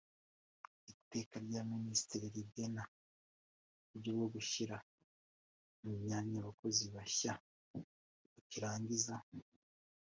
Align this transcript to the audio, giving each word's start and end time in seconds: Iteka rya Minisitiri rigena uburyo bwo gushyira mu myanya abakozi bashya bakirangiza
Iteka 0.93 1.35
rya 1.45 1.61
Minisitiri 1.71 2.25
rigena 2.35 2.83
uburyo 3.81 4.09
bwo 4.17 4.27
gushyira 4.35 4.75
mu 5.83 5.91
myanya 6.01 6.35
abakozi 6.41 6.85
bashya 6.95 7.33
bakirangiza 8.33 9.15